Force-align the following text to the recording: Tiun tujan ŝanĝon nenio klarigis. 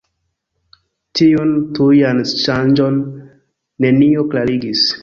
Tiun 1.19 1.53
tujan 1.81 2.25
ŝanĝon 2.33 3.01
nenio 3.87 4.31
klarigis. 4.35 4.93